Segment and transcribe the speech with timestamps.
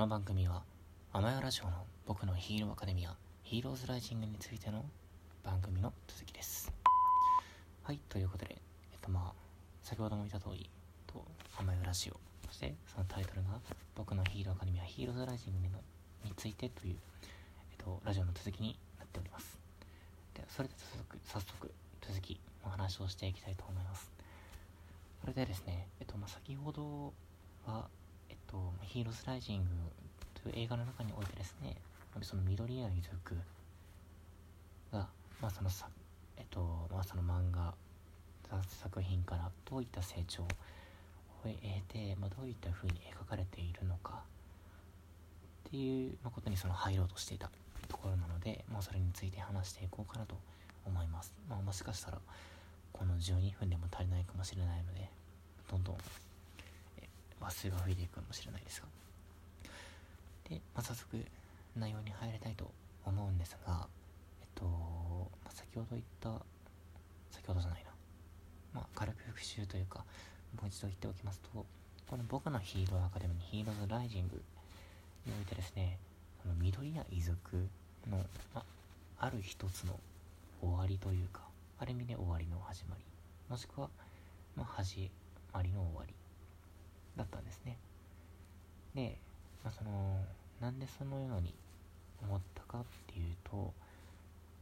[0.00, 0.62] この番組は、
[1.12, 1.72] アマヤラジオの
[2.06, 4.82] 僕のヒーローアカデミア、ヒーローズライジングについての
[5.44, 6.72] 番組の続きです。
[7.82, 8.56] はい、ということで、
[8.92, 9.32] えっとまあ、
[9.82, 10.70] 先ほども言った通り、
[11.06, 11.22] と、
[11.58, 12.16] アマヤラジオ、
[12.48, 13.60] そしてそのタイトルが、
[13.94, 15.68] 僕のヒーローアカデミア、ヒーローズライジング
[16.24, 16.96] についてという、
[17.70, 19.58] えっと、ラジオの続きになっております。
[20.32, 24.10] で、それで早速、早速、続きの話をしていきたいと思います。
[25.20, 27.12] それでですね、えっと、まあ、先ほど
[27.66, 27.90] は、
[28.50, 29.66] と、ヒーローズライジング
[30.42, 31.76] という映画の中においてですね、
[32.22, 33.36] その緑谷遺族
[34.92, 35.06] が、
[35.40, 35.88] まあ、そのさ、
[36.36, 37.74] えっと、まあ、その漫画、
[38.66, 40.46] 作品からどういった成長を
[41.44, 41.54] 得
[41.88, 44.22] て、まあ、どういった風に描かれているのか
[45.68, 47.48] っていうことにその入ろうとしていた
[47.86, 50.34] ところなので、まあ、それについて話していこうかなと
[50.84, 51.32] 思います。
[51.48, 52.18] まあ、もしかしたら
[52.92, 55.08] この12分でも足りないかもしれないので
[55.70, 55.96] どんどん
[57.40, 58.86] 話数が増えていくかもしれないですが
[60.48, 61.16] で、まあ、早速
[61.76, 62.70] 内容に入りたいと
[63.04, 63.86] 思うんですが
[64.40, 66.30] えっと、まあ、先ほど言った
[67.30, 67.90] 先ほどじゃないな。
[68.74, 70.04] まあ軽く復習というか
[70.60, 71.64] もう一度言っておきますと
[72.08, 74.40] この僕のヒーローアカデミーヒーローズライジング
[75.26, 75.98] においてですね
[76.42, 77.36] この緑や遺族
[78.10, 78.18] の、
[78.54, 78.64] まあ、
[79.18, 79.98] ある一つの
[80.60, 81.42] 終わりというか
[81.78, 83.04] ある意味で終わりの始まり
[83.48, 83.88] もしくは、
[84.56, 85.10] まあ、始
[85.52, 86.19] まりの終わり。
[87.16, 87.76] だったんですね。
[88.94, 89.18] で、
[89.64, 90.18] まあ、その
[90.60, 91.54] なんでそのように
[92.22, 93.72] 思ったかっていうと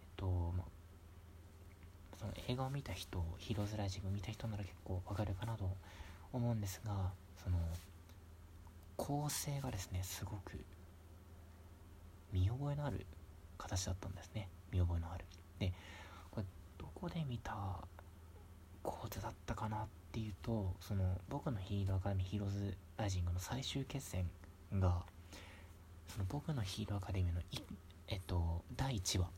[0.01, 0.79] えっとまあ
[2.19, 5.71] その映画を見た人ヒーローズライジング見た人なら結構わかるかなと
[6.33, 7.59] 思うんですがその
[8.97, 10.59] 構成がですねすごく
[12.33, 13.07] 見覚えのある
[13.57, 14.49] 形だったんですね。
[14.71, 15.25] 見覚えのある。
[15.59, 15.73] で
[16.31, 16.47] これ
[16.77, 17.53] どこで見た
[18.83, 24.29] 構図だったかなっていうとその僕のヒーローアカデミーヒーローズライジングの最終決戦
[24.73, 25.03] が
[26.09, 27.41] その僕のヒーローアカデミーの
[28.09, 29.29] えっと第1話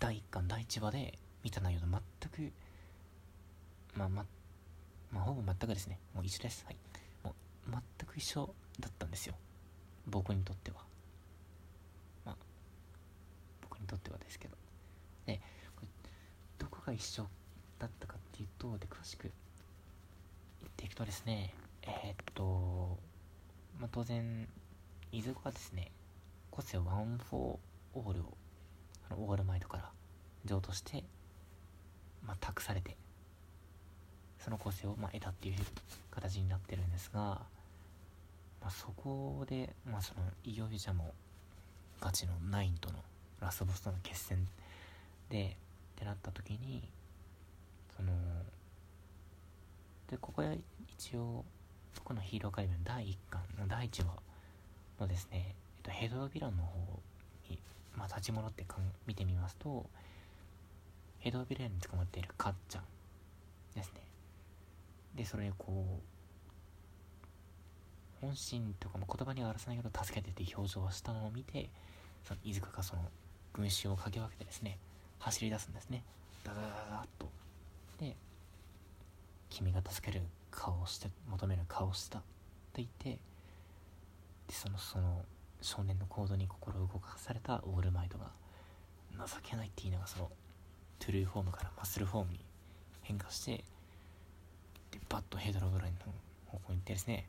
[0.00, 2.52] 第1巻第1話で見た内容と全く
[3.94, 4.24] まあま
[5.12, 5.98] まあほぼ全くですね。
[6.14, 6.64] もう一緒です。
[6.64, 6.76] はい。
[7.22, 7.34] も
[7.68, 9.34] う全く一緒だったんですよ。
[10.06, 10.78] 僕にとっては。
[12.24, 12.36] まあ
[13.60, 14.56] 僕にとってはですけど。
[15.26, 15.40] で
[16.58, 17.26] どこが一緒
[17.82, 19.30] だったかっていうとで詳しく言
[20.68, 22.96] っていくとですねえー、っと、
[23.80, 24.46] まあ、当然
[25.10, 25.90] イズクがですね
[26.52, 27.58] 個性ワン・フォー・
[27.94, 28.24] オールを
[29.10, 29.90] あのオールマイトから
[30.44, 31.02] 譲渡して、
[32.24, 32.96] まあ、託されて
[34.38, 35.54] その個性をまあ得たっていう
[36.12, 37.20] 形になってるんですが、
[38.60, 41.12] まあ、そこで、まあ、そのいよいよじゃも
[42.00, 42.98] ガチのナインとの
[43.40, 44.46] ラストボスとの決戦
[45.30, 45.56] で
[45.96, 46.88] ってなった時に
[47.96, 48.12] その
[50.10, 50.58] でここで
[50.98, 51.44] 一応
[51.96, 54.14] 僕のヒーローカイブの第1巻の第1話
[55.00, 57.00] のですね、えっと、ヘドヴィランの方
[57.48, 57.58] に、
[57.96, 59.86] まあ、立ち戻ってかん見てみますと
[61.18, 62.82] ヘドヴィランに捕まっているカッちゃん
[63.74, 64.00] ですね。
[65.14, 66.12] でそれをこう
[68.20, 71.68] 本心とかも言葉には表さないけど助けてって表情をしたのを見て
[72.24, 73.02] その飯塚がその
[73.52, 74.78] 群衆をかけ分けてですね
[75.18, 76.02] 走り出すんですね。
[76.44, 77.41] ダダダダッと。
[78.02, 78.16] で
[79.48, 82.24] 君が助ける顔をして求める顔をしたと
[82.76, 83.18] 言ってで
[84.50, 85.24] そのその
[85.60, 88.26] 少年の行動に心を動かされたオールマイトが
[89.26, 90.30] 情けないって言いながらその
[90.98, 92.40] トゥルーフォームからマッスルフォームに
[93.02, 93.64] 変化して
[94.90, 95.98] でバッとヘドロヴィランの
[96.46, 97.26] 方向に行ってですね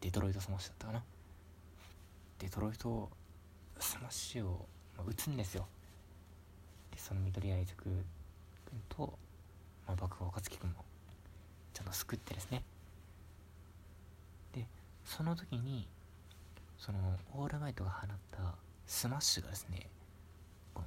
[0.00, 1.02] デトロイトスマッシュだったかな。
[2.38, 3.10] デトロイト
[3.80, 4.66] スマッシュを
[5.06, 5.66] 打つんですよ。
[6.92, 9.18] でその緑谷イズク君と
[9.88, 10.84] まあ、爆破若月君も
[11.72, 12.62] ちゃんと救ってですね。
[14.52, 14.66] で
[15.04, 15.88] その時に
[16.76, 16.98] その
[17.34, 18.54] オールマイトが放った
[18.86, 19.88] スマッシュがですね
[20.74, 20.86] この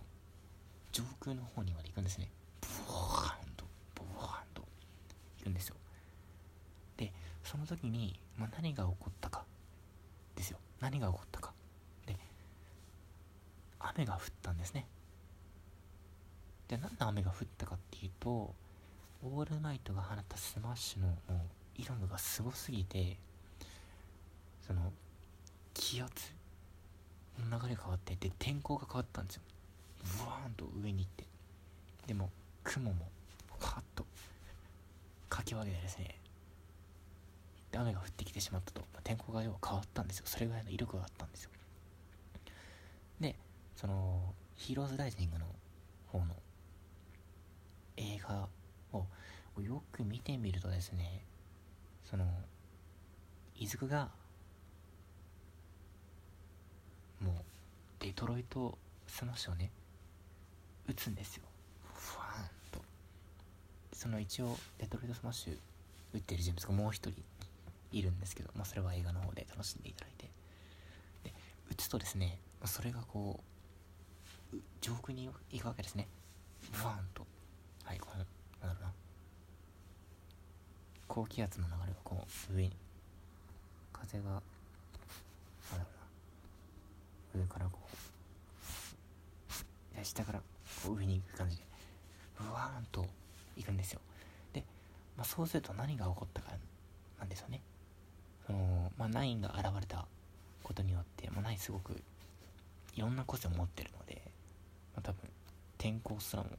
[0.92, 2.30] 上空の方にまで行くんですね。
[2.62, 4.62] ブワーンとブワーンと
[5.40, 5.76] 行くんですよ。
[6.98, 7.12] で
[7.44, 9.44] その時に、まあ、何が起こったか
[10.36, 10.60] ですよ。
[10.80, 11.54] 何が起こったか。
[12.06, 12.16] で
[13.80, 14.86] 雨が降ったんですね。
[16.68, 18.54] でなんで雨が降ったかっていうと
[19.24, 23.18] オールマイトが放ったスマッシュのもう威力がすごすぎて
[24.66, 24.92] その
[25.74, 26.12] 気圧
[27.50, 29.42] の流れ変わってで天候が変わったんですよ。
[30.04, 31.26] ブワーンと上に行って。
[32.08, 32.30] でも
[32.64, 33.08] 雲も
[33.60, 34.06] ファッと
[35.30, 36.16] かき分けてですね
[37.72, 40.24] で雨が降ってきてしまったと、まあ、天候が要は変わったんですよ。
[40.28, 41.52] それぐらいの威力があったんですよ。
[43.20, 43.36] で
[43.76, 45.46] そのヒーローズライジングの
[46.08, 46.36] 方の
[47.98, 48.48] 映画
[49.62, 51.24] よく見てみるとですね
[52.10, 52.26] その
[53.56, 54.10] イズクが
[57.20, 57.36] もう
[58.00, 58.78] デトロイト
[59.08, 59.72] スマッシュをね
[60.88, 61.44] 打つんですよ。
[61.94, 62.82] ふわーんと。
[63.94, 65.58] その一応デトロイトスマッシュ
[66.14, 67.22] 打ってる人物がもう一人
[67.92, 70.30] いるんですけど、まあ、それは映画の方で楽しんでいただいて。
[71.24, 71.34] で
[71.70, 73.40] 打つとですねそれがこ
[74.54, 76.08] う上空に行くわけですね。
[76.72, 77.26] ブワーンと。
[77.84, 78.26] はいこの
[78.68, 79.01] なんだろうな。
[81.14, 82.72] 高気圧の流れがこう上に
[83.92, 85.84] 風がなんだろ
[87.36, 87.80] うな上からこ
[90.00, 91.64] う下からこう上に行く感じで
[92.40, 93.06] ブワーンと
[93.58, 94.00] 行くんですよ。
[94.54, 94.64] で、
[95.18, 96.54] まあ、そうすると何が起こったか
[97.20, 97.60] なんですよね。
[98.48, 100.06] その、まあ、ナインが現れた
[100.64, 102.02] ことによって、まあ、ナインすごく
[102.96, 104.22] いろんな個性を持ってるので、
[104.96, 105.30] まあ、多分
[105.78, 106.50] 天候すらも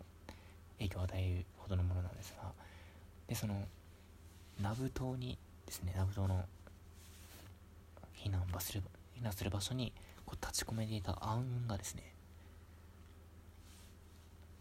[0.76, 2.52] 影響を与えるほどのものなんですが
[3.26, 3.64] でその
[4.62, 6.44] ナブ島にですねナブ島の
[8.16, 8.82] 避難場する
[9.18, 9.92] 避難する場所に
[10.24, 12.02] こう立ち込めていた暗雲がですね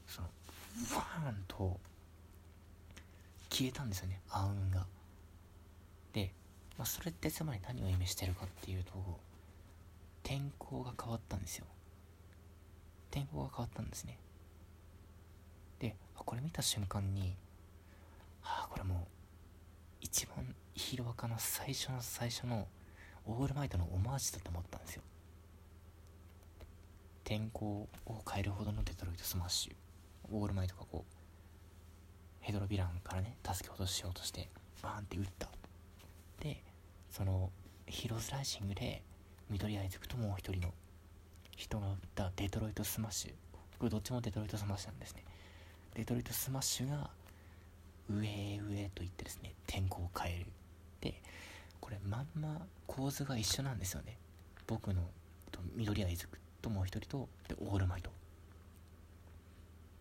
[0.08, 0.28] その
[0.96, 1.80] ワーンと
[3.50, 4.86] 消えたんですよね暗雲が。
[6.14, 6.32] で、
[6.78, 8.92] まあ、それってつまり何を意味してるかっていうと
[10.24, 11.66] 天候が変わったんですよ。
[13.12, 14.18] 天候が変わったんですね。
[15.80, 17.36] でこれ見た瞬間に
[18.44, 19.21] ああこれもう
[20.02, 22.68] 一番ヒーローアカの最初の最初の
[23.26, 25.04] オールマイトのオマージュだと思ったんですよ。
[27.24, 29.74] 天候を変えるほどのデトロイトスマッシュ。
[30.34, 31.14] オールマイトがこう
[32.40, 34.50] ヘドロヴィランからね助け落としようとして
[34.82, 35.48] バーンって撃った。
[36.42, 36.64] で
[37.10, 37.52] その
[37.86, 39.04] ヒーローズライジングで
[39.50, 40.74] 緑谷イズクともう一人の
[41.56, 43.32] 人が撃ったデトロイトスマッシュ。
[43.78, 45.24] これどっちもデトロイトスマッシュなんですね。
[45.94, 47.10] デトロイトスマッシュが
[48.20, 50.46] 上へ上へと言ってですね天候を変える。
[51.02, 51.22] で
[51.80, 54.18] これまんま構図が一緒なんですよね。
[54.68, 55.02] 僕の
[55.76, 58.12] 緑谷イズクともう一人とでオールマイト。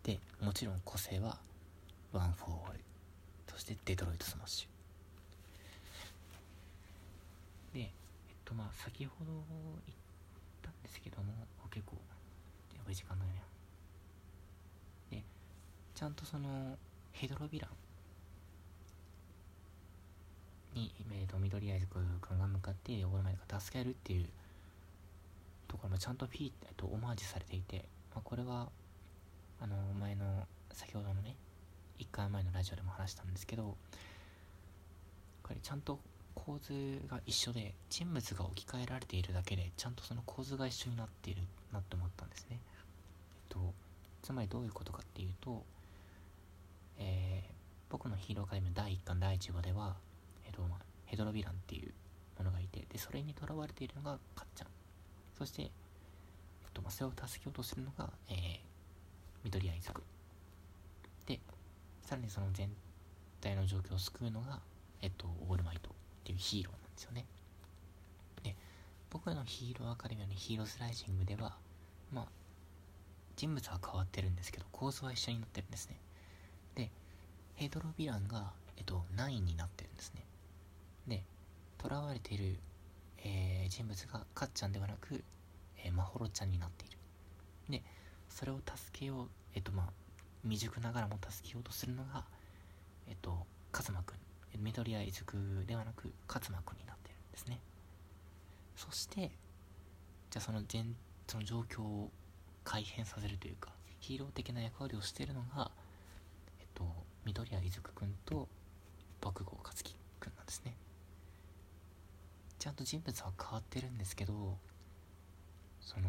[0.03, 1.39] でもちろん個性は
[2.13, 2.81] ワン・フォー・オール。
[3.49, 4.71] そしてデトロイト・スマッシュ。
[7.75, 7.89] でえっ
[8.45, 9.33] とまあ先ほど
[9.87, 9.99] 言っ
[10.63, 11.33] たんですけども
[11.71, 11.97] 結構
[12.75, 13.43] やばい時間だよね
[15.11, 15.23] で
[15.95, 16.77] ちゃんとその
[17.13, 17.71] ヘドロヴィラン
[20.75, 24.27] に、えー、と緑アイズ君が向かってオールマイトが助けるっていう
[25.69, 27.85] ところもちゃんとフィー、えっと、オマージュされていて、
[28.15, 28.69] まあ、これは
[29.61, 31.37] あの前の先ほどのね
[31.99, 33.77] 1回前のラジオでも話したんですけど
[35.43, 35.99] これちゃんと
[36.35, 42.53] 構図が一緒で人物が置き換えられているだけでちゃんとその構図が一緒になっているなって思ったんですね。
[42.53, 42.59] えっ
[43.49, 43.75] と
[44.23, 45.65] つまりどういうことかっていうと、
[46.99, 47.53] えー、
[47.89, 49.97] 僕のヒーローアカデミー第1巻第1話では、
[50.51, 50.63] えっと、
[51.07, 51.93] ヘドロヴィランっていう
[52.39, 54.69] ものがいてでそれにとらわれているのがカッちゃん
[55.39, 55.71] そして、えっ
[56.75, 58.37] とま、それを助けようとするのが、えー、
[59.45, 60.03] 緑谷イザク
[61.27, 61.39] で
[62.03, 62.71] さらにその全
[63.41, 64.61] 体の状況を救うのが、
[65.01, 65.93] えっと、オールマイトっ
[66.25, 67.25] ていうヒーローなんですよね。
[68.43, 68.55] で、
[69.11, 71.57] 僕のヒーローアカデミーのヒーロースライジングでは、
[72.13, 72.27] まあ、
[73.37, 75.97] 人物は変わってるんですけど、構図は一緒になってるんですね。
[76.75, 76.91] で、
[77.55, 80.25] ヘドロヴィランが、えっと、9になってるんですね。
[81.11, 81.23] で、
[81.83, 82.57] 囚われている、
[83.19, 85.23] えー、人物がカッちゃんではなく、
[85.85, 86.97] えー、マホロちゃんになっている。
[87.69, 87.83] で、
[88.31, 89.87] それを助けよう、えっとまあ、
[90.43, 92.25] 未熟ながらも助けようとするのが、
[93.09, 94.17] えっと、勝間くん。
[94.59, 97.61] 緑谷塾ではなく、勝間くんになってるんですね。
[98.77, 99.31] そして、
[100.31, 102.11] じゃあその全、その状況を
[102.65, 105.71] 改変させるというか、ヒーロー的な役割をしているのが、
[106.61, 106.85] えっと、
[107.25, 108.49] 緑谷塾くんと、
[109.21, 110.75] 爆豪勝樹くんなんですね。
[112.61, 114.57] ちゃんと人物は変わってるんですけど、
[115.81, 116.09] その、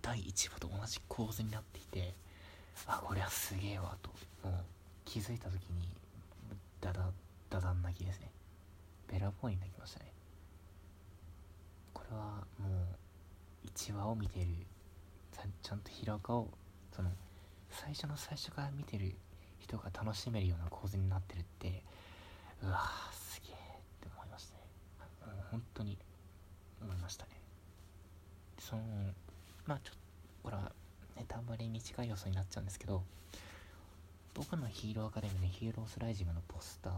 [0.00, 2.14] 第1話と同じ構図になっていて
[2.86, 4.10] あこれはすげえわと
[4.42, 4.64] もう
[5.04, 5.88] 気づいた時に
[6.80, 7.10] ダダ
[7.50, 8.30] ダダン泣きですね。
[9.10, 10.06] ベラボーに泣きましたね。
[11.94, 12.22] これは
[12.58, 12.68] も
[13.64, 14.46] う1話を見てる
[15.62, 16.48] ちゃんと平岡を
[16.94, 17.10] その
[17.70, 19.14] 最初の最初から見てる
[19.60, 21.82] 人が楽しめるような構図になってるって
[22.62, 23.56] うわすげえっ
[24.00, 25.98] て思いましたねもう本当に
[26.82, 27.30] 思いましたね
[28.72, 28.82] その
[29.66, 29.98] まあちょっと
[30.44, 30.72] これは
[31.14, 33.02] ネタバレに近い要素になっちゃうんですけど
[34.32, 36.92] 僕のヒーローアカデミーのヒーロースライジングのポスター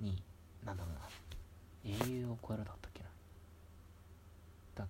[0.00, 0.22] に
[0.64, 3.08] なんだろうな英雄を超えろだったっけな。
[4.74, 4.86] だ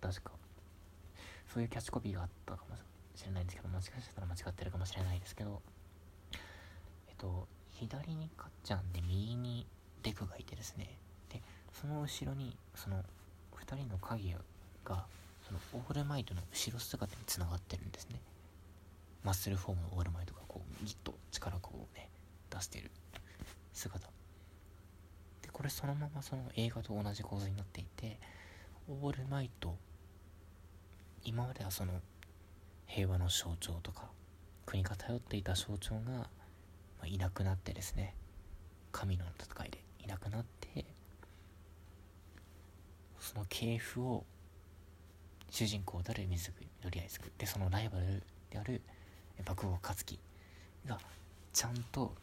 [0.00, 0.32] 確か。
[1.54, 2.76] そういうキャッチコピーがあったかも
[3.14, 5.62] しれないんですけどもしかしたら間違ってるかもしれないですけど
[7.08, 9.66] えっと左にかっちゃんで右に
[10.02, 10.98] デクがいてですね。
[11.32, 11.40] で
[11.72, 13.04] その後ろにその
[13.54, 14.34] 2人の影
[14.84, 15.04] が
[15.46, 18.20] そのオールマイトの後ろ姿につながってるんですね。
[19.22, 22.08] マッスルフォームのオールマイトがこうギッと力をこうね
[22.50, 22.90] 出してる
[23.72, 24.06] 姿。
[25.42, 28.18] でこれそのままその映画と同じ構図になっていて
[28.88, 29.76] オールマイト
[31.24, 32.00] 今まではその
[32.86, 34.04] 平和の象徴とか
[34.66, 36.28] 国が頼っていた象徴が、
[37.00, 38.14] ま、いなくなってですね
[38.92, 40.84] 神の戦いでいなくなって
[43.20, 44.24] その系譜を
[45.50, 46.52] 主人公である水
[46.84, 48.80] 緑谷くでそのライバルである
[49.44, 50.18] 爆豪勝樹
[50.86, 50.98] が
[51.52, 52.14] ちゃんと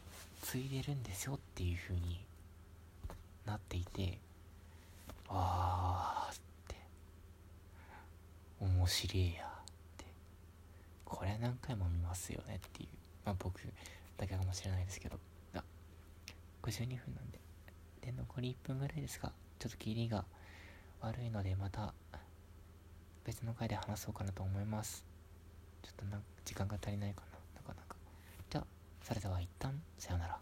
[0.42, 2.20] 継いでるんですよっていう風に
[3.44, 4.18] なっていて
[5.28, 6.76] あーって
[8.60, 9.64] 面白いやっ
[9.98, 10.04] て
[11.04, 12.88] これ何回も見ますよねっていう
[13.26, 13.60] まあ僕
[14.16, 15.18] だけかもしれないですけど
[15.54, 15.62] あ
[16.62, 17.38] 52分なんで
[18.00, 20.24] で残り1分ぐらいですがちょっと切りが
[21.00, 21.92] 悪いのでまた
[23.24, 25.04] 別の回で話そうかなと思います。
[25.82, 27.38] ちょっとな時間が足りないかな。
[27.56, 27.96] なかなか。
[28.50, 28.64] じゃあ
[29.02, 30.38] それでは一旦さようなら。